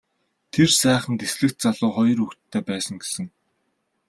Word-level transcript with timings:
Тэр 0.53 0.69
сайхан 0.81 1.15
дэслэгч 1.19 1.55
залуу 1.63 1.91
хоёр 1.97 2.19
хүүхэдтэй 2.21 2.61
байсан 2.69 2.95
гэсэн. 3.01 3.25